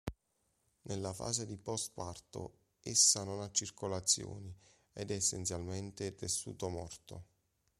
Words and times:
Nella 0.85 1.13
fase 1.13 1.45
di 1.45 1.57
post-parto, 1.57 2.57
essa 2.81 3.23
non 3.23 3.39
ha 3.39 3.51
circolazione 3.51 4.55
ed 4.93 5.11
è 5.11 5.13
essenzialmente 5.13 6.15
tessuto 6.15 6.69
morto". 6.69 7.23